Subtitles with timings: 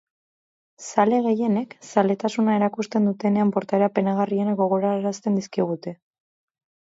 [0.93, 5.95] Zale gehienek, zaletasuna erakusten dutenean portaera penagarrienak gogorarazten dizkigute.